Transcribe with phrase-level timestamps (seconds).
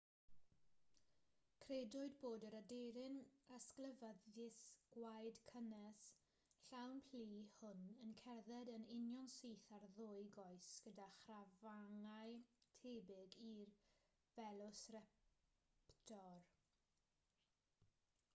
[1.63, 3.17] credwyd bod yr aderyn
[3.57, 4.63] ysglyfaethus
[4.95, 6.07] gwaed cynnes
[6.71, 7.21] llawn plu
[7.57, 12.33] hwn yn cerdded yn unionsyth ar ddwy goes gyda chrafangau
[12.85, 13.75] tebyg i'r
[14.41, 16.49] velociraptor